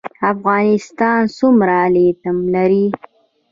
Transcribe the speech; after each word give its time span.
افغانستان 0.31 1.19
څومره 1.37 1.77
لیتیم 1.93 2.37
لري؟ 2.53 2.85